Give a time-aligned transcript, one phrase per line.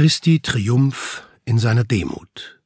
[0.00, 2.58] Christi Triumph in seiner Demut.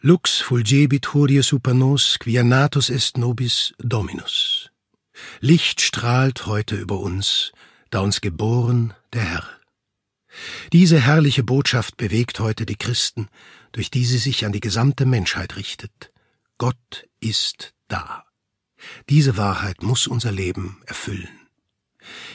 [0.00, 4.70] Lux fulgebit hodie super nos, quia natus est nobis Dominus.
[5.40, 7.52] Licht strahlt heute über uns,
[7.90, 9.48] da uns geboren der Herr.
[10.72, 13.28] Diese herrliche Botschaft bewegt heute die Christen,
[13.72, 16.10] durch die sie sich an die gesamte Menschheit richtet.
[16.56, 18.24] Gott ist da.
[19.10, 21.28] Diese Wahrheit muss unser Leben erfüllen.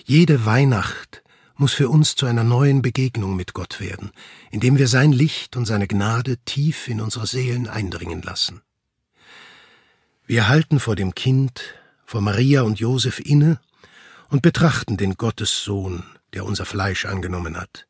[0.06, 1.23] Jede Weihnacht
[1.56, 4.12] muss für uns zu einer neuen Begegnung mit Gott werden,
[4.52, 8.62] indem wir sein Licht und seine Gnade tief in unsere Seelen eindringen lassen.
[10.26, 13.60] Wir halten vor dem Kind, vor Maria und Josef inne
[14.30, 17.88] und betrachten den Gottessohn, der unser Fleisch angenommen hat.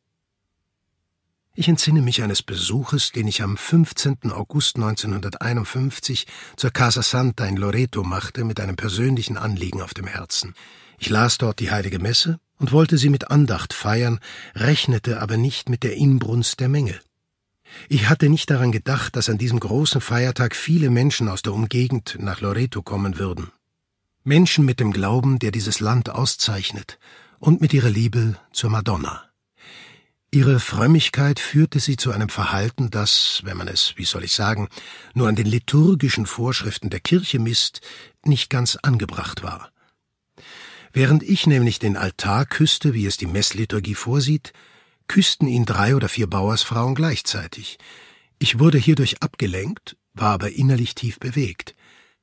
[1.56, 4.32] Ich entsinne mich eines Besuches, den ich am 15.
[4.32, 10.54] August 1951 zur Casa Santa in Loreto machte, mit einem persönlichen Anliegen auf dem Herzen.
[10.98, 14.20] Ich las dort die heilige Messe und wollte sie mit Andacht feiern,
[14.54, 16.98] rechnete aber nicht mit der Inbrunst der Menge.
[17.88, 22.16] Ich hatte nicht daran gedacht, dass an diesem großen Feiertag viele Menschen aus der Umgegend
[22.20, 23.50] nach Loreto kommen würden.
[24.22, 26.98] Menschen mit dem Glauben, der dieses Land auszeichnet,
[27.38, 29.24] und mit ihrer Liebe zur Madonna.
[30.30, 34.68] Ihre Frömmigkeit führte sie zu einem Verhalten, das, wenn man es, wie soll ich sagen,
[35.14, 37.82] nur an den liturgischen Vorschriften der Kirche misst,
[38.24, 39.70] nicht ganz angebracht war.
[40.96, 44.52] Während ich nämlich den Altar küsste, wie es die Messliturgie vorsieht,
[45.08, 47.78] küssten ihn drei oder vier Bauersfrauen gleichzeitig.
[48.38, 51.74] Ich wurde hierdurch abgelenkt, war aber innerlich tief bewegt.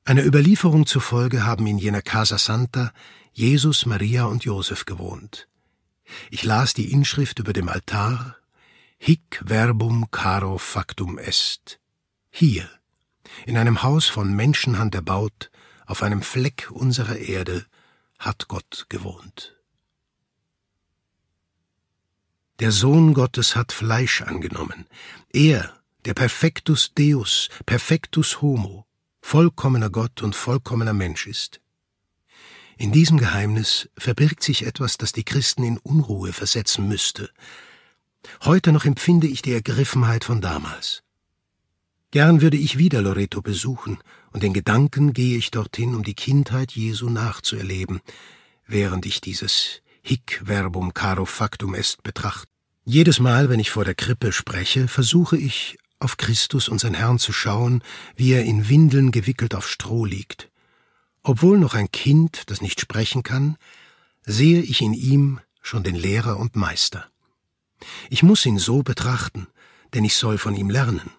[0.06, 2.94] Einer Überlieferung zufolge haben in jener Casa Santa
[3.34, 5.48] Jesus, Maria und Josef gewohnt.
[6.30, 8.36] Ich las die Inschrift über dem Altar
[8.96, 11.78] Hic verbum caro factum est.
[12.30, 12.70] Hier,
[13.44, 15.50] in einem Haus von Menschenhand erbaut,
[15.84, 17.66] auf einem Fleck unserer Erde,
[18.22, 19.56] hat Gott gewohnt.
[22.60, 24.86] Der Sohn Gottes hat Fleisch angenommen.
[25.32, 28.86] Er, der Perfectus Deus, Perfectus Homo,
[29.20, 31.60] vollkommener Gott und vollkommener Mensch ist.
[32.78, 37.28] In diesem Geheimnis verbirgt sich etwas, das die Christen in Unruhe versetzen müsste.
[38.44, 41.02] Heute noch empfinde ich die Ergriffenheit von damals.
[42.12, 43.98] Gern würde ich wieder Loreto besuchen,
[44.32, 48.02] und in Gedanken gehe ich dorthin, um die Kindheit Jesu nachzuerleben,
[48.66, 52.48] während ich dieses Hic verbum caro factum est betrachte.
[52.84, 57.32] Jedes Mal, wenn ich vor der Krippe spreche, versuche ich, auf Christus, unseren Herrn, zu
[57.32, 57.82] schauen,
[58.14, 60.50] wie er in Windeln gewickelt auf Stroh liegt.
[61.22, 63.56] Obwohl noch ein Kind, das nicht sprechen kann,
[64.26, 67.06] sehe ich in ihm schon den Lehrer und Meister.
[68.10, 69.46] Ich muss ihn so betrachten,
[69.94, 71.10] denn ich soll von ihm lernen.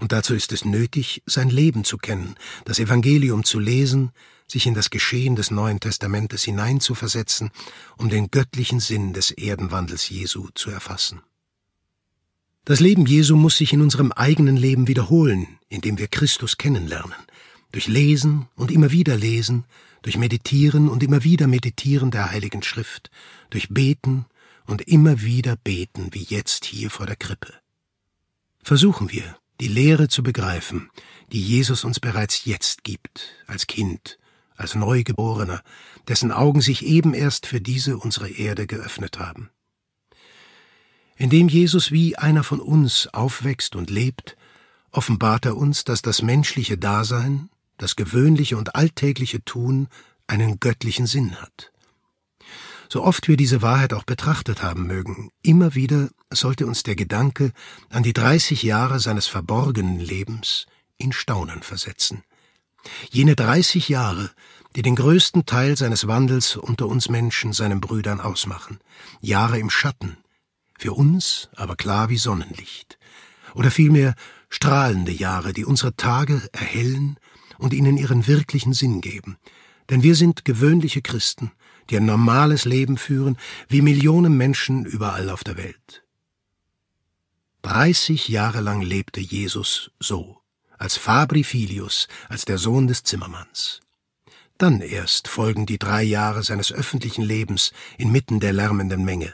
[0.00, 4.12] Und dazu ist es nötig, sein Leben zu kennen, das Evangelium zu lesen,
[4.46, 7.50] sich in das Geschehen des Neuen Testamentes hineinzuversetzen,
[7.96, 11.20] um den göttlichen Sinn des Erdenwandels Jesu zu erfassen.
[12.64, 17.16] Das Leben Jesu muss sich in unserem eigenen Leben wiederholen, indem wir Christus kennenlernen,
[17.72, 19.64] durch Lesen und immer wieder Lesen,
[20.02, 23.10] durch Meditieren und immer wieder Meditieren der Heiligen Schrift,
[23.50, 24.26] durch Beten
[24.66, 27.52] und immer wieder Beten, wie jetzt hier vor der Krippe.
[28.62, 30.90] Versuchen wir, die Lehre zu begreifen,
[31.32, 34.18] die Jesus uns bereits jetzt gibt, als Kind,
[34.56, 35.62] als Neugeborener,
[36.06, 39.50] dessen Augen sich eben erst für diese unsere Erde geöffnet haben.
[41.16, 44.36] Indem Jesus wie einer von uns aufwächst und lebt,
[44.92, 49.88] offenbart er uns, dass das menschliche Dasein, das gewöhnliche und alltägliche Tun
[50.26, 51.72] einen göttlichen Sinn hat.
[52.90, 57.52] So oft wir diese Wahrheit auch betrachtet haben mögen, immer wieder sollte uns der Gedanke
[57.90, 60.66] an die dreißig Jahre seines verborgenen Lebens
[60.96, 62.22] in Staunen versetzen.
[63.10, 64.30] Jene dreißig Jahre,
[64.74, 68.78] die den größten Teil seines Wandels unter uns Menschen, seinen Brüdern ausmachen,
[69.20, 70.16] Jahre im Schatten,
[70.78, 72.98] für uns aber klar wie Sonnenlicht,
[73.54, 74.14] oder vielmehr
[74.48, 77.18] strahlende Jahre, die unsere Tage erhellen
[77.58, 79.36] und ihnen ihren wirklichen Sinn geben.
[79.90, 81.50] Denn wir sind gewöhnliche Christen,
[81.90, 83.38] die ein normales Leben führen,
[83.68, 86.04] wie Millionen Menschen überall auf der Welt.
[87.62, 90.38] Dreißig Jahre lang lebte Jesus so,
[90.78, 93.80] als Fabri Filius, als der Sohn des Zimmermanns.
[94.58, 99.32] Dann erst folgen die drei Jahre seines öffentlichen Lebens inmitten der lärmenden Menge.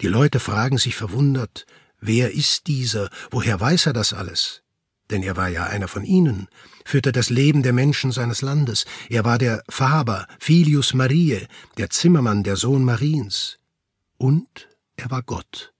[0.00, 1.66] Die Leute fragen sich verwundert,
[2.00, 4.62] wer ist dieser, woher weiß er das alles?
[5.10, 6.48] Denn er war ja einer von ihnen,
[6.84, 11.46] führte das Leben der Menschen seines Landes, er war der Faber, Filius Mariae,
[11.76, 13.58] der Zimmermann, der Sohn Mariens.
[14.16, 15.72] Und er war Gott,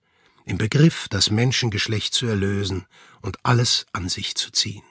[0.44, 2.86] im Begriff, das Menschengeschlecht zu erlösen
[3.20, 4.82] und alles an sich zu ziehen.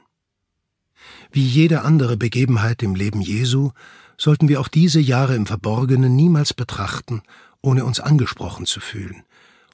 [1.32, 3.72] Wie jede andere Begebenheit im Leben Jesu
[4.18, 7.22] sollten wir auch diese Jahre im Verborgenen niemals betrachten,
[7.62, 9.24] ohne uns angesprochen zu fühlen,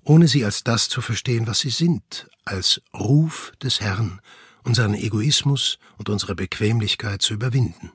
[0.03, 4.19] ohne sie als das zu verstehen, was sie sind, als Ruf des Herrn,
[4.63, 7.91] unseren Egoismus und unsere Bequemlichkeit zu überwinden.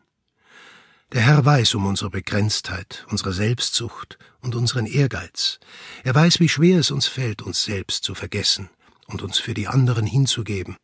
[1.12, 5.58] Der Herr weiß um unsere Begrenztheit, unsere Selbstsucht und unseren Ehrgeiz.
[6.04, 8.68] Er weiß, wie schwer es uns fällt, uns selbst zu vergessen
[9.06, 10.76] und uns für die anderen hinzugeben.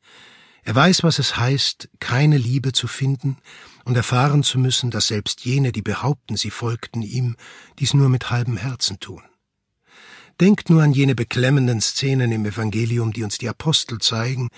[0.62, 3.36] Er weiß, was es heißt, keine Liebe zu finden
[3.84, 7.36] und erfahren zu müssen, dass selbst jene, die behaupten, sie folgten ihm,
[7.78, 9.22] dies nur mit halbem Herzen tun.
[10.40, 14.48] Denkt nur an jene beklemmenden Szenen im Evangelium, die uns die Apostel zeigen,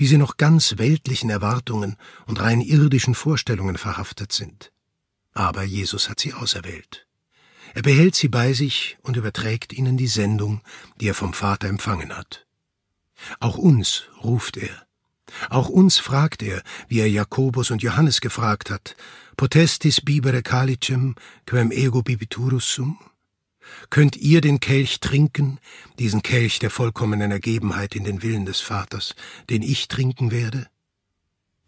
[0.00, 1.94] wie sie noch ganz weltlichen Erwartungen
[2.24, 4.72] und rein irdischen Vorstellungen verhaftet sind.
[5.34, 7.06] Aber Jesus hat sie auserwählt.
[7.74, 10.62] Er behält sie bei sich und überträgt ihnen die Sendung,
[10.98, 12.46] die er vom Vater empfangen hat.
[13.40, 14.86] Auch uns ruft er.
[15.50, 18.96] Auch uns fragt er, wie er Jakobus und Johannes gefragt hat,
[19.36, 21.14] potestis bibere calicem
[21.44, 22.98] quem ego bibiturus sum?
[23.90, 25.58] Könnt ihr den Kelch trinken,
[25.98, 29.14] diesen Kelch der vollkommenen Ergebenheit in den Willen des Vaters,
[29.48, 30.68] den ich trinken werde?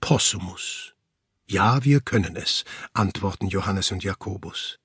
[0.01, 0.95] Possumus.
[1.47, 4.79] Ja, wir können es, antworten Johannes und Jakobus.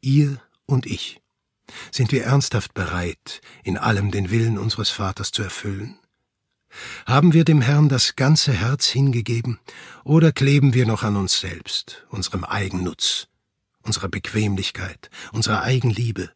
[0.00, 1.20] Ihr und ich.
[1.90, 5.98] Sind wir ernsthaft bereit, in allem den Willen unseres Vaters zu erfüllen?
[7.06, 9.60] Haben wir dem Herrn das ganze Herz hingegeben,
[10.02, 13.28] oder kleben wir noch an uns selbst, unserem Eigennutz,
[13.84, 16.30] unserer Bequemlichkeit, unserer Eigenliebe?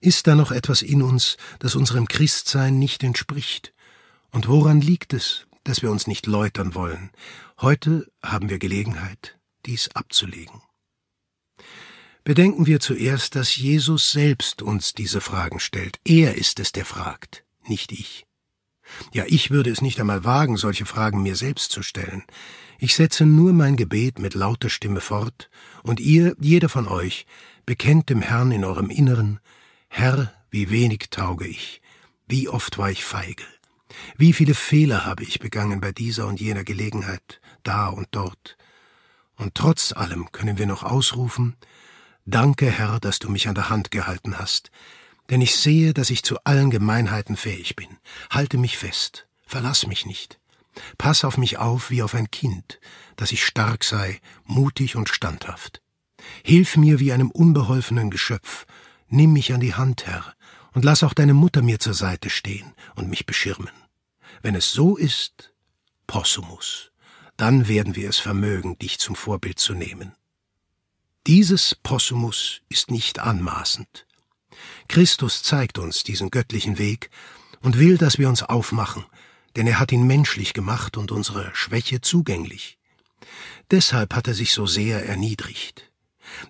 [0.00, 3.74] Ist da noch etwas in uns, das unserem Christsein nicht entspricht?
[4.30, 7.10] Und woran liegt es, dass wir uns nicht läutern wollen?
[7.60, 10.62] Heute haben wir Gelegenheit, dies abzulegen.
[12.22, 15.98] Bedenken wir zuerst, dass Jesus selbst uns diese Fragen stellt.
[16.04, 18.27] Er ist es, der fragt, nicht ich.
[19.12, 22.24] Ja, ich würde es nicht einmal wagen, solche Fragen mir selbst zu stellen.
[22.78, 25.50] Ich setze nur mein Gebet mit lauter Stimme fort,
[25.82, 27.26] und ihr, jeder von euch,
[27.66, 29.40] bekennt dem Herrn in eurem Inneren,
[29.88, 31.82] Herr, wie wenig tauge ich,
[32.26, 33.44] wie oft war ich feige,
[34.16, 38.56] wie viele Fehler habe ich begangen bei dieser und jener Gelegenheit, da und dort.
[39.36, 41.56] Und trotz allem können wir noch ausrufen,
[42.30, 44.70] Danke, Herr, dass du mich an der Hand gehalten hast,
[45.30, 47.88] denn ich sehe, dass ich zu allen Gemeinheiten fähig bin.
[48.30, 50.38] Halte mich fest, verlass mich nicht.
[50.96, 52.80] Pass auf mich auf wie auf ein Kind,
[53.16, 55.82] dass ich stark sei, mutig und standhaft.
[56.42, 58.66] Hilf mir wie einem unbeholfenen Geschöpf,
[59.08, 60.34] nimm mich an die Hand, Herr,
[60.72, 63.72] und lass auch deine Mutter mir zur Seite stehen und mich beschirmen.
[64.42, 65.52] Wenn es so ist,
[66.06, 66.92] Possumus,
[67.36, 70.14] dann werden wir es vermögen, dich zum Vorbild zu nehmen.
[71.26, 74.06] Dieses Possumus ist nicht anmaßend.
[74.88, 77.10] Christus zeigt uns diesen göttlichen Weg
[77.60, 79.04] und will, dass wir uns aufmachen,
[79.56, 82.78] denn er hat ihn menschlich gemacht und unsere Schwäche zugänglich.
[83.70, 85.90] Deshalb hat er sich so sehr erniedrigt.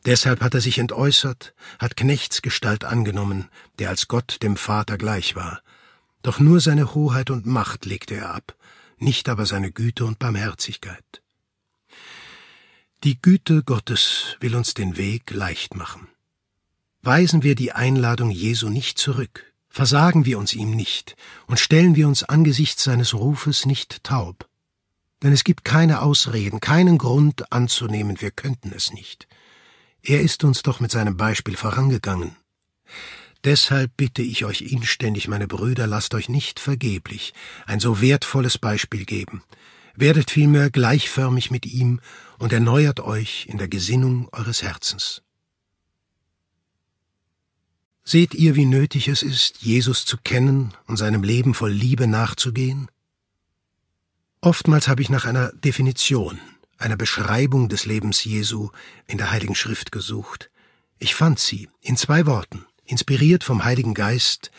[0.05, 5.62] Deshalb hat er sich entäußert, hat Knechtsgestalt angenommen, der als Gott dem Vater gleich war.
[6.22, 8.56] Doch nur seine Hoheit und Macht legte er ab,
[8.99, 11.22] nicht aber seine Güte und Barmherzigkeit.
[13.05, 16.08] Die Güte Gottes will uns den Weg leicht machen.
[17.03, 21.17] Weisen wir die Einladung Jesu nicht zurück, versagen wir uns ihm nicht
[21.47, 24.49] und stellen wir uns angesichts seines Rufes nicht taub.
[25.23, 29.29] Denn es gibt keine Ausreden, keinen Grund anzunehmen, wir könnten es nicht.
[30.03, 32.37] Er ist uns doch mit seinem Beispiel vorangegangen.
[33.44, 37.34] Deshalb bitte ich euch inständig, meine Brüder, lasst euch nicht vergeblich
[37.67, 39.43] ein so wertvolles Beispiel geben.
[39.94, 42.01] Werdet vielmehr gleichförmig mit ihm
[42.39, 45.22] und erneuert euch in der Gesinnung eures Herzens.
[48.10, 52.91] Seht ihr, wie nötig es ist, Jesus zu kennen und seinem Leben voll Liebe nachzugehen?
[54.41, 56.41] Oftmals habe ich nach einer Definition,
[56.79, 58.70] einer Beschreibung des Lebens Jesu
[59.06, 60.50] in der Heiligen Schrift gesucht.
[60.98, 64.53] Ich fand sie in zwei Worten, inspiriert vom Heiligen Geist,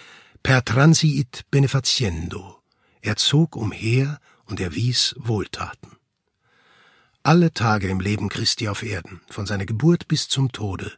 [0.43, 2.61] per transiit benefaciendo.
[3.01, 5.97] Er zog umher und erwies Wohltaten.
[7.23, 10.93] Alle Tage im Leben Christi auf Erden, von seiner Geburt bis zum Tode,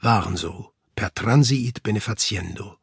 [0.00, 2.78] waren so, per transiit benefaciendo.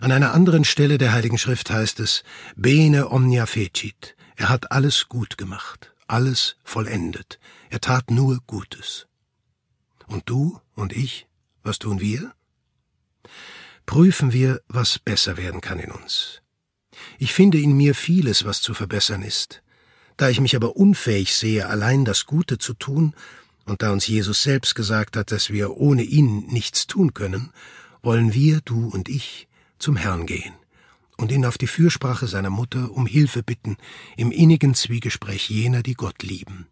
[0.00, 2.22] An einer anderen Stelle der Heiligen Schrift heißt es,
[2.54, 9.06] bene omnia fecit, er hat alles gut gemacht, alles vollendet, er tat nur Gutes.
[10.06, 11.26] Und du und ich,
[11.62, 12.32] was tun wir?
[13.86, 16.42] Prüfen wir, was besser werden kann in uns.
[17.18, 19.62] Ich finde in mir vieles, was zu verbessern ist.
[20.16, 23.14] Da ich mich aber unfähig sehe, allein das Gute zu tun,
[23.66, 27.50] und da uns Jesus selbst gesagt hat, dass wir ohne ihn nichts tun können,
[28.02, 30.54] wollen wir, du und ich, zum Herrn gehen
[31.18, 33.76] und ihn auf die Fürsprache seiner Mutter um Hilfe bitten
[34.16, 36.66] im innigen Zwiegespräch jener, die Gott lieben.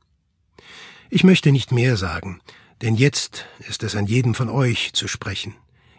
[1.10, 2.40] Ich möchte nicht mehr sagen,
[2.82, 5.54] denn jetzt ist es an jedem von euch zu sprechen.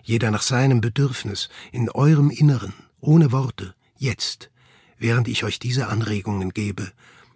[0.05, 4.51] jeder nach seinem Bedürfnis, in eurem Inneren, ohne Worte, jetzt,
[4.99, 6.91] während ich euch diese Anregungen gebe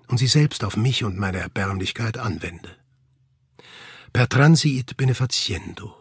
[0.07, 2.69] und sie selbst auf mich und meine Erbärmlichkeit anwende.
[4.11, 5.95] Per transiit benefaciendo.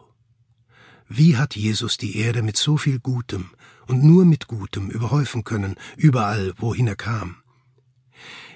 [1.07, 3.51] Wie hat Jesus die Erde mit so viel Gutem
[3.87, 7.37] und nur mit Gutem überhäufen können, überall, wohin er kam?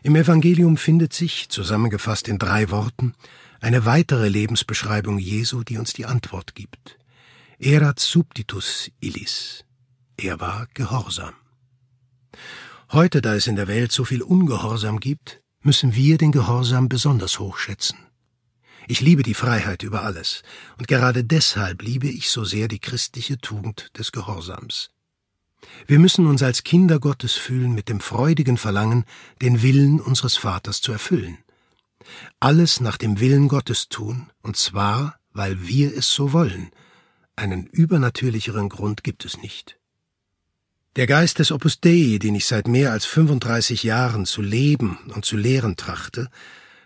[0.02, 3.14] Im Evangelium findet sich, zusammengefasst in drei Worten,
[3.62, 6.98] eine weitere Lebensbeschreibung Jesu, die uns die Antwort gibt.
[7.60, 9.66] Erat subditus illis.
[10.18, 11.34] Er war gehorsam.
[12.92, 17.40] Heute, da es in der Welt so viel Ungehorsam gibt, müssen wir den Gehorsam besonders
[17.40, 17.98] hoch schätzen.
[18.88, 20.44] Ich liebe die Freiheit über alles,
[20.78, 24.90] und gerade deshalb liebe ich so sehr die christliche Tugend des Gehorsams.
[25.88, 29.06] Wir müssen uns als Kinder Gottes fühlen mit dem freudigen Verlangen,
[29.42, 31.38] den Willen unseres Vaters zu erfüllen.
[32.40, 36.72] Alles nach dem Willen Gottes tun, und zwar, weil wir es so wollen.
[37.36, 39.78] Einen übernatürlicheren Grund gibt es nicht.
[40.96, 45.26] Der Geist des Opus Dei, den ich seit mehr als 35 Jahren zu leben und
[45.26, 46.30] zu lehren trachte,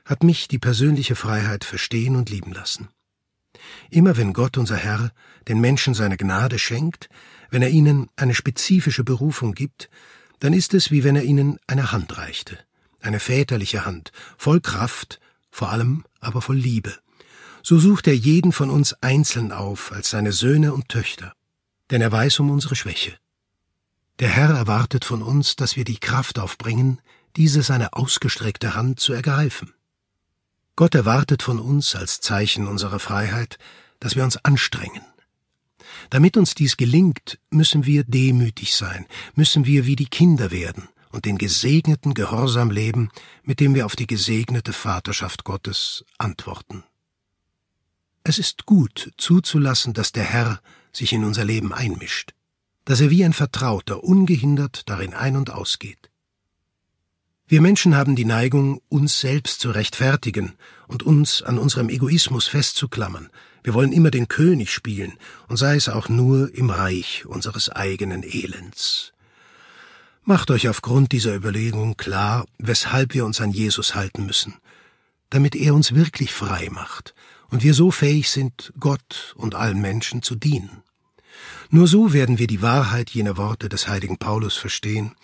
[0.07, 2.87] hat mich die persönliche Freiheit verstehen und lieben lassen.
[3.89, 5.11] Immer wenn Gott unser Herr
[5.47, 7.09] den Menschen seine Gnade schenkt,
[7.49, 9.89] wenn er ihnen eine spezifische Berufung gibt,
[10.39, 12.57] dann ist es wie wenn er ihnen eine Hand reichte,
[13.01, 15.19] eine väterliche Hand, voll Kraft,
[15.51, 16.97] vor allem aber voll Liebe.
[17.61, 21.33] So sucht er jeden von uns einzeln auf als seine Söhne und Töchter,
[21.91, 23.17] denn er weiß um unsere Schwäche.
[24.19, 27.01] Der Herr erwartet von uns, dass wir die Kraft aufbringen,
[27.35, 29.73] diese seine ausgestreckte Hand zu ergreifen.
[30.77, 33.57] Gott erwartet von uns als Zeichen unserer Freiheit,
[33.99, 35.01] dass wir uns anstrengen,
[36.11, 41.25] damit uns dies gelingt, müssen wir demütig sein, müssen wir wie die Kinder werden und
[41.25, 43.09] den gesegneten Gehorsam leben,
[43.41, 46.83] mit dem wir auf die gesegnete Vaterschaft Gottes antworten.
[48.23, 52.35] Es ist gut zuzulassen, dass der Herr sich in unser Leben einmischt,
[52.85, 56.11] dass er wie ein Vertrauter ungehindert darin ein und ausgeht.
[57.49, 60.55] Wir Menschen haben die Neigung, uns selbst zu rechtfertigen
[60.87, 63.29] und uns an unserem Egoismus festzuklammern,
[63.63, 65.13] wir wollen immer den König spielen,
[65.47, 69.13] und sei es auch nur im Reich unseres eigenen Elends.
[70.23, 74.55] Macht euch aufgrund dieser Überlegung klar, weshalb wir uns an Jesus halten müssen,
[75.29, 77.15] damit er uns wirklich frei macht
[77.49, 80.83] und wir so fähig sind, Gott und allen Menschen zu dienen.
[81.69, 85.15] Nur so werden wir die Wahrheit jener Worte des heiligen Paulus verstehen.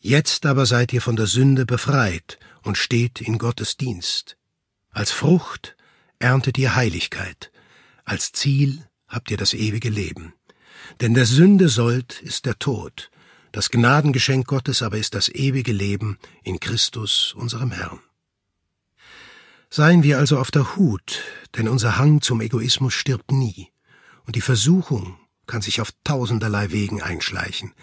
[0.00, 4.36] Jetzt aber seid ihr von der Sünde befreit und steht in Gottes Dienst.
[4.90, 5.76] Als Frucht
[6.18, 7.50] erntet ihr Heiligkeit,
[8.04, 10.34] als Ziel habt ihr das ewige Leben.
[11.00, 13.10] Denn der Sünde Sold ist der Tod,
[13.52, 18.00] das Gnadengeschenk Gottes aber ist das ewige Leben in Christus, unserem Herrn.
[19.70, 21.22] Seien wir also auf der Hut,
[21.56, 23.68] denn unser Hang zum Egoismus stirbt nie,
[24.24, 27.74] und die Versuchung kann sich auf tausenderlei Wegen einschleichen.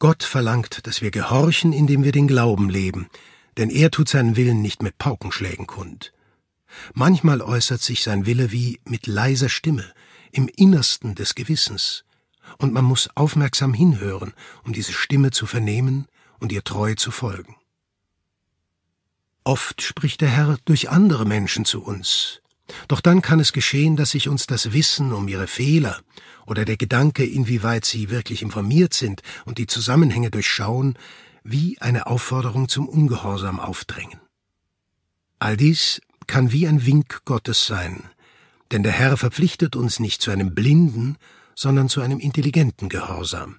[0.00, 3.10] Gott verlangt, dass wir gehorchen, indem wir den Glauben leben,
[3.58, 6.14] denn er tut seinen Willen nicht mit Paukenschlägen kund.
[6.94, 9.92] Manchmal äußert sich sein Wille wie mit leiser Stimme,
[10.32, 12.04] im Innersten des Gewissens,
[12.56, 14.32] und man muss aufmerksam hinhören,
[14.64, 16.06] um diese Stimme zu vernehmen
[16.38, 17.56] und ihr treu zu folgen.
[19.44, 22.40] Oft spricht der Herr durch andere Menschen zu uns,
[22.88, 26.00] doch dann kann es geschehen, dass sich uns das Wissen um ihre Fehler
[26.46, 30.98] oder der Gedanke, inwieweit sie wirklich informiert sind und die Zusammenhänge durchschauen,
[31.42, 34.20] wie eine Aufforderung zum Ungehorsam aufdrängen.
[35.38, 38.04] All dies kann wie ein Wink Gottes sein,
[38.72, 41.16] denn der Herr verpflichtet uns nicht zu einem blinden,
[41.54, 43.58] sondern zu einem intelligenten Gehorsam.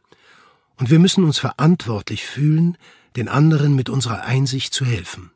[0.77, 2.77] Und wir müssen uns verantwortlich fühlen,
[3.15, 5.31] den anderen mit unserer Einsicht zu helfen.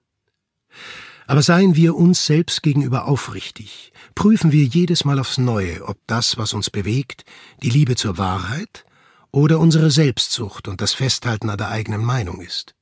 [1.27, 6.37] Aber seien wir uns selbst gegenüber aufrichtig, prüfen wir jedes Mal aufs Neue, ob das,
[6.37, 7.25] was uns bewegt,
[7.63, 8.85] die Liebe zur Wahrheit
[9.31, 12.75] oder unsere Selbstsucht und das Festhalten an der eigenen Meinung ist.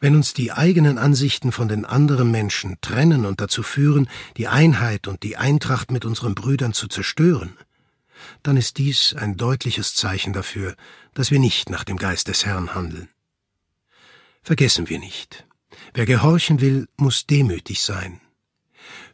[0.00, 5.06] Wenn uns die eigenen Ansichten von den anderen Menschen trennen und dazu führen, die Einheit
[5.06, 7.56] und die Eintracht mit unseren Brüdern zu zerstören,
[8.42, 10.74] dann ist dies ein deutliches Zeichen dafür,
[11.14, 13.08] dass wir nicht nach dem Geist des Herrn handeln.
[14.42, 15.46] Vergessen wir nicht,
[15.94, 18.20] wer gehorchen will, muss demütig sein.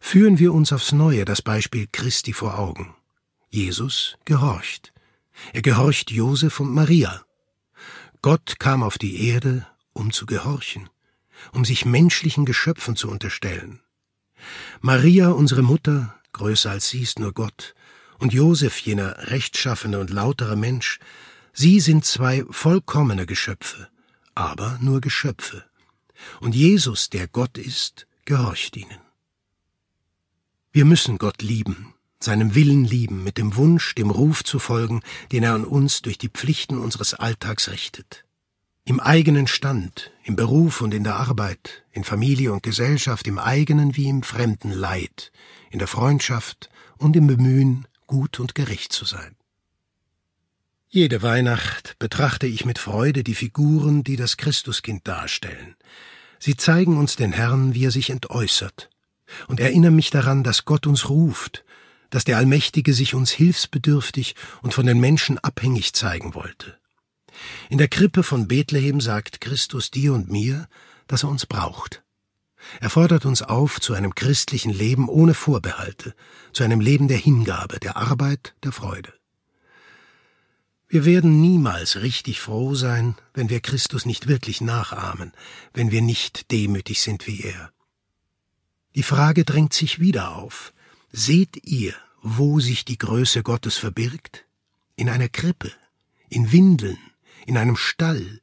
[0.01, 2.95] Führen wir uns aufs neue das Beispiel Christi vor Augen.
[3.51, 4.93] Jesus gehorcht.
[5.53, 7.23] Er gehorcht Josef und Maria.
[8.23, 9.67] Gott kam auf die Erde
[9.99, 10.89] um zu gehorchen,
[11.53, 13.81] um sich menschlichen Geschöpfen zu unterstellen.
[14.81, 17.75] Maria, unsere Mutter, größer als sie ist nur Gott,
[18.19, 20.99] und Josef, jener rechtschaffene und lautere Mensch,
[21.53, 23.89] sie sind zwei vollkommene Geschöpfe,
[24.35, 25.65] aber nur Geschöpfe.
[26.41, 28.99] Und Jesus, der Gott ist, gehorcht ihnen.
[30.73, 35.43] Wir müssen Gott lieben, seinem Willen lieben, mit dem Wunsch, dem Ruf zu folgen, den
[35.43, 38.25] er an uns durch die Pflichten unseres Alltags richtet.
[38.85, 43.97] Im eigenen Stand, im Beruf und in der Arbeit, in Familie und Gesellschaft, im eigenen
[43.97, 45.31] wie im fremden Leid,
[45.71, 49.38] in der Freundschaft und im Bemühen, gut und gerecht zu sein.
[50.91, 55.77] Jede Weihnacht betrachte ich mit Freude die Figuren, die das Christuskind darstellen.
[56.39, 58.89] Sie zeigen uns den Herrn, wie er sich entäußert,
[59.49, 61.63] und erinnern mich daran, dass Gott uns ruft,
[62.09, 66.79] dass der Allmächtige sich uns hilfsbedürftig und von den Menschen abhängig zeigen wollte.
[67.69, 70.69] In der Krippe von Bethlehem sagt Christus dir und mir,
[71.07, 72.03] dass er uns braucht.
[72.81, 76.15] Er fordert uns auf zu einem christlichen Leben ohne Vorbehalte,
[76.55, 79.18] zu einem Leben der Hingabe, der Arbeit, der Freude.
[80.91, 85.33] Wir werden niemals richtig froh sein, wenn wir Christus nicht wirklich nachahmen,
[85.75, 87.71] wenn wir nicht demütig sind wie er.
[88.95, 90.73] Die Frage drängt sich wieder auf.
[91.13, 91.93] Seht ihr,
[92.23, 94.47] wo sich die Größe Gottes verbirgt?
[94.97, 95.71] In einer Krippe,
[96.31, 96.99] in Windeln,
[97.47, 98.41] in einem Stall.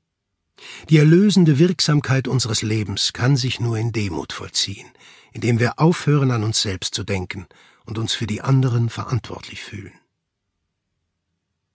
[0.89, 4.87] Die erlösende Wirksamkeit unseres Lebens kann sich nur in Demut vollziehen,
[5.33, 7.47] indem wir aufhören an uns selbst zu denken
[7.85, 9.93] und uns für die anderen verantwortlich fühlen.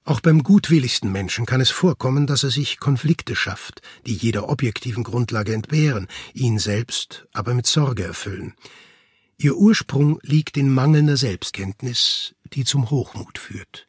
[0.04, 5.04] Auch beim gutwilligsten Menschen kann es vorkommen, dass er sich Konflikte schafft, die jeder objektiven
[5.04, 8.54] Grundlage entbehren, ihn selbst aber mit Sorge erfüllen.
[9.36, 13.88] Ihr Ursprung liegt in mangelnder Selbstkenntnis, die zum Hochmut führt.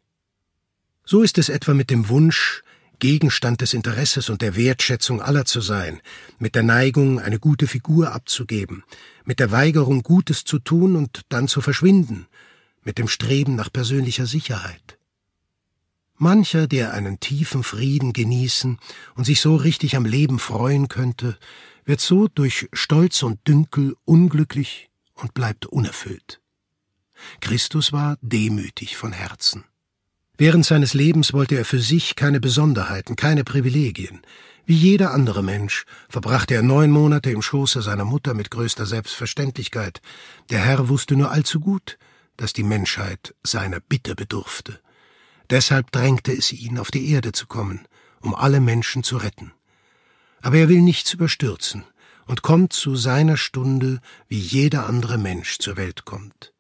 [1.06, 2.62] So ist es etwa mit dem Wunsch,
[3.00, 6.02] Gegenstand des Interesses und der Wertschätzung aller zu sein,
[6.38, 8.84] mit der Neigung, eine gute Figur abzugeben,
[9.26, 12.28] mit der Weigerung, Gutes zu tun und dann zu verschwinden,
[12.84, 15.00] mit dem Streben nach persönlicher Sicherheit.
[16.22, 18.78] Mancher, der einen tiefen Frieden genießen
[19.16, 21.36] und sich so richtig am Leben freuen könnte,
[21.84, 26.40] wird so durch Stolz und Dünkel unglücklich und bleibt unerfüllt.
[27.40, 29.64] Christus war demütig von Herzen.
[30.38, 34.22] Während seines Lebens wollte er für sich keine Besonderheiten, keine Privilegien.
[34.68, 40.02] Wie jeder andere Mensch verbrachte er neun Monate im Schoße seiner Mutter mit größter Selbstverständlichkeit.
[40.52, 41.98] Der Herr wusste nur allzu gut,
[42.38, 44.82] dass die Menschheit seiner Bitte bedurfte.
[45.52, 47.86] Deshalb drängte es ihn, auf die Erde zu kommen,
[48.22, 49.52] um alle Menschen zu retten.
[50.42, 51.84] Aber er will nichts überstürzen
[52.26, 56.54] und kommt zu seiner Stunde, wie jeder andere Mensch zur Welt kommt.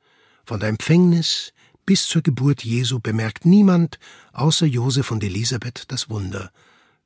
[0.43, 1.53] Von der Empfängnis
[1.85, 3.97] bis zur Geburt Jesu bemerkt niemand
[4.33, 6.51] außer Josef und Elisabeth das Wunder.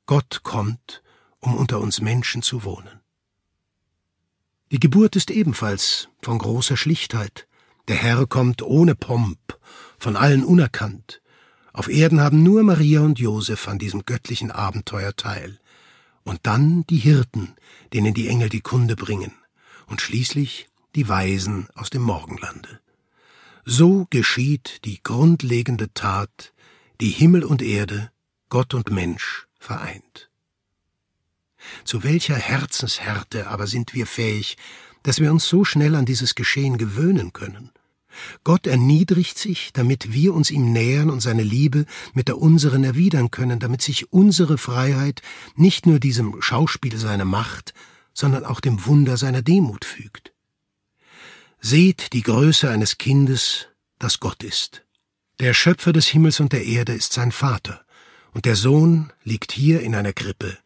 [0.06, 1.02] Gott kommt,
[1.38, 3.00] um unter uns Menschen zu wohnen.
[4.72, 7.46] Die Geburt ist ebenfalls von großer Schlichtheit.
[7.86, 9.38] Der Herr kommt ohne Pomp,
[9.98, 11.22] von allen unerkannt,
[11.76, 15.60] auf Erden haben nur Maria und Josef an diesem göttlichen Abenteuer teil.
[16.24, 17.54] Und dann die Hirten,
[17.92, 19.32] denen die Engel die Kunde bringen.
[19.86, 22.80] Und schließlich die Weisen aus dem Morgenlande.
[23.66, 26.54] So geschieht die grundlegende Tat,
[27.02, 28.10] die Himmel und Erde,
[28.48, 30.30] Gott und Mensch vereint.
[31.84, 34.56] Zu welcher Herzenshärte aber sind wir fähig,
[35.02, 37.70] dass wir uns so schnell an dieses Geschehen gewöhnen können?
[38.44, 43.30] Gott erniedrigt sich, damit wir uns ihm nähern und seine Liebe mit der unseren erwidern
[43.30, 45.22] können, damit sich unsere Freiheit
[45.54, 47.74] nicht nur diesem Schauspiel seiner Macht,
[48.12, 50.32] sondern auch dem Wunder seiner Demut fügt.
[51.60, 54.84] Seht die Größe eines Kindes, das Gott ist.
[55.40, 57.84] Der Schöpfer des Himmels und der Erde ist sein Vater,
[58.32, 60.58] und der Sohn liegt hier in einer Krippe,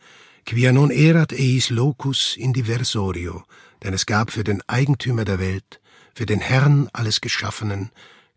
[0.44, 3.44] quia non erat eis locus in diversorio,
[3.82, 5.79] denn es gab für den Eigentümer der Welt
[6.14, 7.90] für den Herrn alles Geschaffenen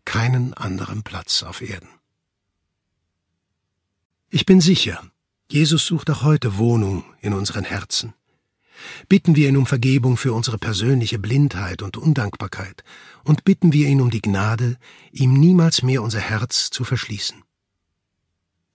[0.04, 1.88] keinen anderen Platz auf Erden.
[4.30, 5.02] Ich bin sicher,
[5.50, 8.14] Jesus sucht auch heute Wohnung in unseren Herzen.
[9.08, 12.82] Bitten wir ihn um Vergebung für unsere persönliche Blindheit und Undankbarkeit
[13.22, 14.76] und bitten wir ihn um die Gnade,
[15.12, 17.42] ihm niemals mehr unser Herz zu verschließen.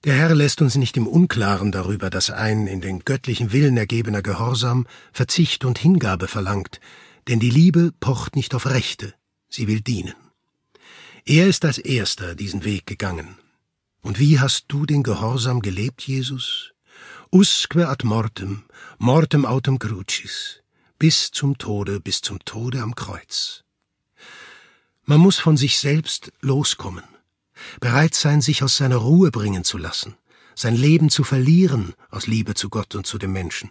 [0.06, 4.22] Der Herr lässt uns nicht im Unklaren darüber, dass ein in den göttlichen Willen ergebener
[4.22, 6.80] Gehorsam Verzicht und Hingabe verlangt,
[7.30, 9.14] denn die Liebe pocht nicht auf Rechte,
[9.50, 10.16] sie will dienen.
[11.26, 13.38] Er ist als erster diesen Weg gegangen.
[14.02, 16.74] Und wie hast du den Gehorsam gelebt, Jesus?
[17.32, 18.64] Usque ad mortem,
[18.98, 20.64] mortem autem crucis,
[20.98, 23.64] bis zum Tode, bis zum Tode am Kreuz.
[25.06, 27.04] Man muss von sich selbst loskommen,
[27.80, 30.16] bereit sein, sich aus seiner Ruhe bringen zu lassen,
[30.56, 33.70] sein Leben zu verlieren aus Liebe zu Gott und zu dem Menschen.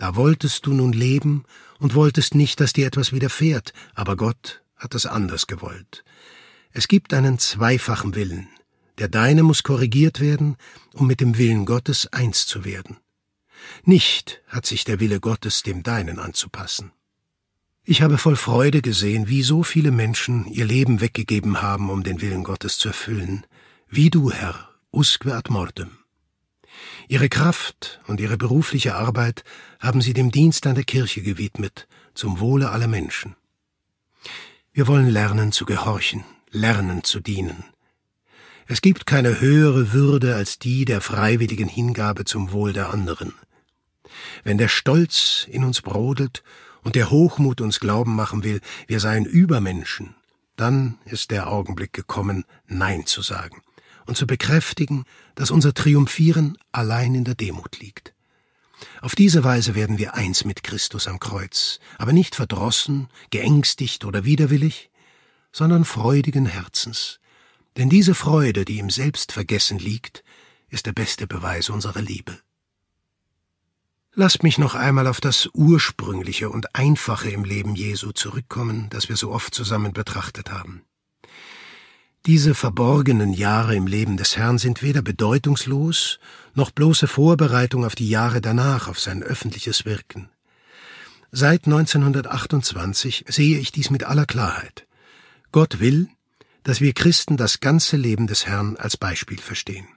[0.00, 1.44] Da wolltest du nun leben
[1.78, 6.04] und wolltest nicht, dass dir etwas widerfährt, aber Gott hat es anders gewollt.
[6.72, 8.48] Es gibt einen zweifachen Willen.
[8.96, 10.56] Der deine muss korrigiert werden,
[10.94, 12.96] um mit dem Willen Gottes eins zu werden.
[13.84, 16.92] Nicht hat sich der Wille Gottes dem deinen anzupassen.
[17.84, 22.22] Ich habe voll Freude gesehen, wie so viele Menschen ihr Leben weggegeben haben, um den
[22.22, 23.46] Willen Gottes zu erfüllen,
[23.86, 25.99] wie du, Herr, usque ad mortem.
[27.08, 29.44] Ihre Kraft und ihre berufliche Arbeit
[29.80, 33.34] haben sie dem Dienst an der Kirche gewidmet, zum Wohle aller Menschen.
[34.72, 37.64] Wir wollen lernen zu gehorchen, lernen zu dienen.
[38.66, 43.34] Es gibt keine höhere Würde als die der freiwilligen Hingabe zum Wohl der anderen.
[44.44, 46.44] Wenn der Stolz in uns brodelt
[46.82, 50.14] und der Hochmut uns glauben machen will, wir seien Übermenschen,
[50.56, 53.62] dann ist der Augenblick gekommen, Nein zu sagen
[54.10, 55.04] und zu bekräftigen,
[55.36, 58.12] dass unser Triumphieren allein in der Demut liegt.
[59.00, 64.24] Auf diese Weise werden wir eins mit Christus am Kreuz, aber nicht verdrossen, geängstigt oder
[64.24, 64.90] widerwillig,
[65.52, 67.20] sondern freudigen Herzens.
[67.76, 70.24] Denn diese Freude, die im Selbstvergessen liegt,
[70.68, 72.36] ist der beste Beweis unserer Liebe.
[74.12, 79.16] Lasst mich noch einmal auf das Ursprüngliche und Einfache im Leben Jesu zurückkommen, das wir
[79.16, 80.82] so oft zusammen betrachtet haben.
[82.26, 86.18] Diese verborgenen Jahre im Leben des Herrn sind weder bedeutungslos,
[86.54, 90.28] noch bloße Vorbereitung auf die Jahre danach, auf sein öffentliches Wirken.
[91.32, 94.86] Seit 1928 sehe ich dies mit aller Klarheit.
[95.50, 96.08] Gott will,
[96.62, 99.88] dass wir Christen das ganze Leben des Herrn als Beispiel verstehen.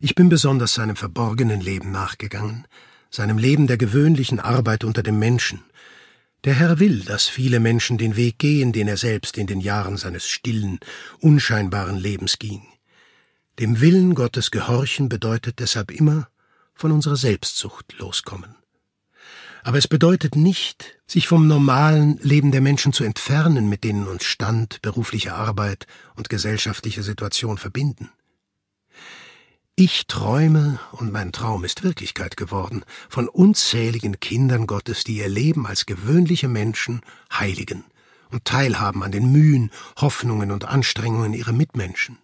[0.00, 2.66] Ich bin besonders seinem verborgenen Leben nachgegangen,
[3.10, 5.62] seinem Leben der gewöhnlichen Arbeit unter dem Menschen.
[6.44, 9.96] Der Herr will, dass viele Menschen den Weg gehen, den er selbst in den Jahren
[9.96, 10.78] seines stillen,
[11.20, 12.62] unscheinbaren Lebens ging.
[13.58, 16.28] Dem Willen Gottes gehorchen bedeutet deshalb immer
[16.74, 18.54] von unserer Selbstsucht loskommen.
[19.64, 24.24] Aber es bedeutet nicht, sich vom normalen Leben der Menschen zu entfernen, mit denen uns
[24.24, 28.10] Stand, berufliche Arbeit und gesellschaftliche Situation verbinden.
[29.80, 35.68] Ich träume, und mein Traum ist Wirklichkeit geworden, von unzähligen Kindern Gottes, die ihr Leben
[35.68, 37.00] als gewöhnliche Menschen
[37.32, 37.84] heiligen
[38.32, 42.18] und teilhaben an den Mühen, Hoffnungen und Anstrengungen ihrer Mitmenschen.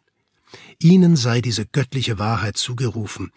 [0.81, 3.31] Ihnen sei diese göttliche Wahrheit zugerufen.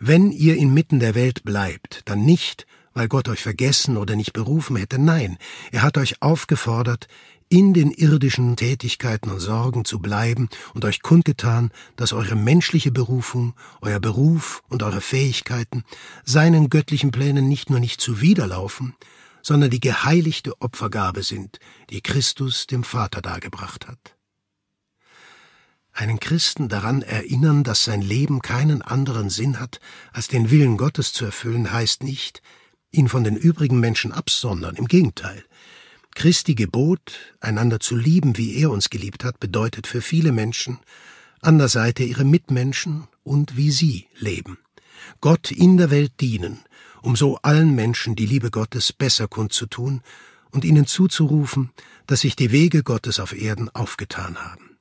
[0.00, 4.74] Wenn ihr inmitten der Welt bleibt, dann nicht, weil Gott euch vergessen oder nicht berufen
[4.74, 5.38] hätte, nein,
[5.70, 7.06] er hat euch aufgefordert,
[7.52, 13.52] in den irdischen Tätigkeiten und Sorgen zu bleiben und euch kundgetan, dass eure menschliche Berufung,
[13.82, 15.84] euer Beruf und eure Fähigkeiten
[16.24, 18.94] seinen göttlichen Plänen nicht nur nicht zuwiderlaufen,
[19.42, 21.58] sondern die geheiligte Opfergabe sind,
[21.90, 24.16] die Christus dem Vater dargebracht hat.
[25.92, 29.78] Einen Christen daran erinnern, dass sein Leben keinen anderen Sinn hat,
[30.14, 32.40] als den Willen Gottes zu erfüllen, heißt nicht,
[32.92, 35.44] ihn von den übrigen Menschen absondern, im Gegenteil.
[36.14, 40.78] Christi Gebot, einander zu lieben, wie er uns geliebt hat, bedeutet für viele Menschen,
[41.40, 44.58] an der Seite ihre Mitmenschen und wie sie leben.
[45.20, 46.60] Gott in der Welt dienen,
[47.02, 50.02] um so allen Menschen die Liebe Gottes besser kundzutun
[50.50, 51.70] und ihnen zuzurufen,
[52.06, 54.78] dass sich die Wege Gottes auf Erden aufgetan haben.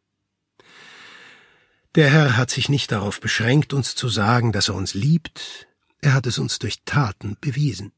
[1.96, 5.68] Der Herr hat sich nicht darauf beschränkt, uns zu sagen, dass er uns liebt,
[6.00, 7.92] er hat es uns durch Taten bewiesen.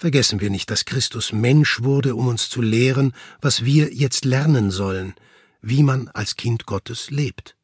[0.00, 4.70] Vergessen wir nicht, dass Christus Mensch wurde, um uns zu lehren, was wir jetzt lernen
[4.70, 5.12] sollen,
[5.60, 7.54] wie man als Kind Gottes lebt.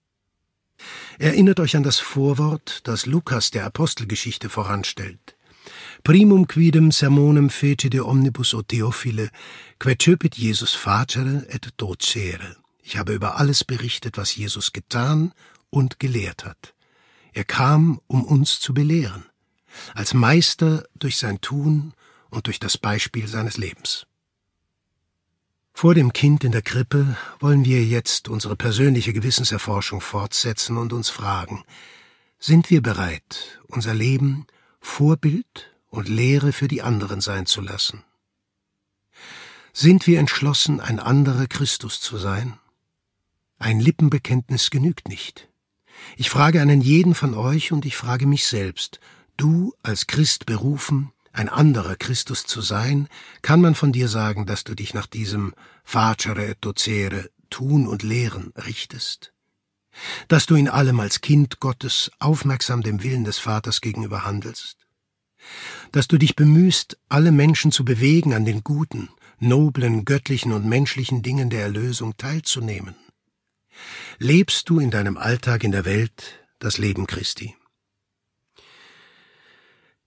[1.18, 5.34] Erinnert euch an das Vorwort, das Lukas der Apostelgeschichte voranstellt.
[6.04, 9.30] Primum quidem sermonem fece de omnibus o Theophile,
[9.78, 9.96] quae
[10.34, 12.56] Jesus facere et docere.
[12.82, 15.32] Ich habe über alles berichtet, was Jesus getan
[15.70, 16.74] und gelehrt hat.
[17.32, 19.24] Er kam, um uns zu belehren,
[19.94, 21.94] als Meister durch sein Tun
[22.36, 24.06] und durch das Beispiel seines Lebens.
[25.72, 31.10] Vor dem Kind in der Krippe wollen wir jetzt unsere persönliche Gewissenserforschung fortsetzen und uns
[31.10, 31.64] fragen,
[32.38, 34.46] sind wir bereit, unser Leben
[34.80, 38.04] Vorbild und Lehre für die anderen sein zu lassen?
[39.72, 42.58] Sind wir entschlossen, ein anderer Christus zu sein?
[43.58, 45.48] Ein Lippenbekenntnis genügt nicht.
[46.16, 49.00] Ich frage einen jeden von euch und ich frage mich selbst,
[49.36, 53.08] du als Christ berufen, ein anderer Christus zu sein,
[53.42, 58.02] kann man von dir sagen, dass du dich nach diesem facere et docere, tun und
[58.02, 59.32] lehren richtest?
[60.28, 64.78] Dass du in allem als Kind Gottes aufmerksam dem Willen des Vaters gegenüber handelst?
[65.92, 71.22] Dass du dich bemühst, alle Menschen zu bewegen, an den guten, noblen, göttlichen und menschlichen
[71.22, 72.96] Dingen der Erlösung teilzunehmen?
[74.18, 77.54] Lebst du in deinem Alltag in der Welt das Leben Christi?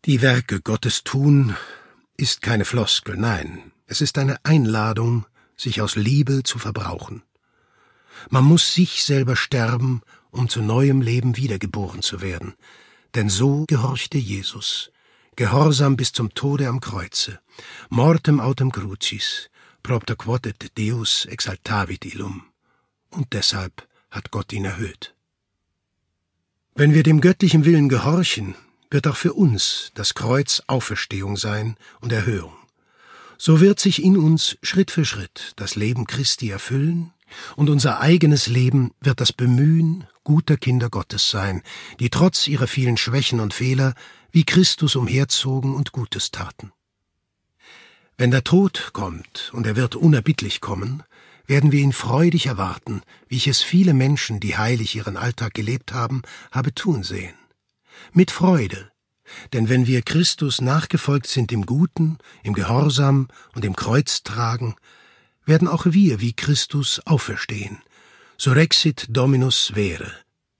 [0.10, 1.56] Die Werke Gottes tun
[2.18, 7.22] ist keine Floskel, nein, es ist eine Einladung, sich aus Liebe zu verbrauchen.
[8.32, 12.56] Man muss sich selber sterben, um zu neuem Leben wiedergeboren zu werden,
[13.14, 14.90] denn so gehorchte Jesus,
[15.36, 17.40] Gehorsam bis zum Tode am Kreuze,
[17.90, 19.52] mortem autem crucis,
[19.84, 22.46] propter quod et Deus exaltavit illum.
[23.12, 25.14] Und deshalb hat Gott ihn erhöht.
[26.74, 28.56] Wenn wir dem göttlichen Willen gehorchen,
[28.90, 32.54] wird auch für uns das Kreuz Auferstehung sein und Erhöhung.
[33.38, 37.14] So wird sich in uns Schritt für Schritt das Leben Christi erfüllen,
[37.56, 41.62] und unser eigenes Leben wird das Bemühen guter Kinder Gottes sein,
[42.00, 43.94] die trotz ihrer vielen Schwächen und Fehler
[44.32, 46.72] wie Christus umherzogen und Gutes taten.
[48.18, 51.04] Wenn der Tod kommt, und er wird unerbittlich kommen,
[51.48, 55.94] werden wir ihn freudig erwarten, wie ich es viele Menschen, die heilig ihren Alltag gelebt
[55.94, 56.22] haben,
[56.52, 57.34] habe tun sehen.
[58.14, 58.92] Mit Freude,
[59.54, 64.76] denn wenn wir Christus nachgefolgt sind im Guten, im Gehorsam und im Kreuztragen,
[65.46, 67.82] werden auch wir wie Christus auferstehen.
[68.38, 70.12] Surexit Dominus vere,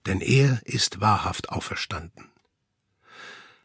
[0.06, 2.26] denn er ist wahrhaft auferstanden.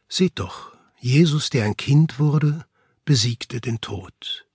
[0.08, 2.66] Seht doch, Jesus, der ein Kind wurde,
[3.06, 4.46] besiegte den Tod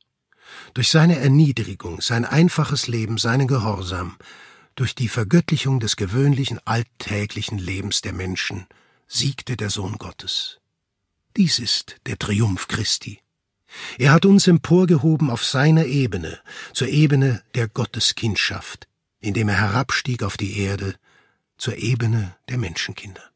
[0.74, 4.16] durch seine Erniedrigung, sein einfaches Leben, seinen Gehorsam,
[4.74, 8.66] durch die Vergöttlichung des gewöhnlichen alltäglichen Lebens der Menschen,
[9.12, 10.60] siegte der Sohn Gottes.
[11.36, 13.20] Dies ist der Triumph Christi.
[13.98, 16.40] Er hat uns emporgehoben auf seiner Ebene,
[16.72, 18.86] zur Ebene der Gotteskindschaft,
[19.20, 20.94] indem er herabstieg auf die Erde,
[21.58, 23.29] zur Ebene der Menschenkinder.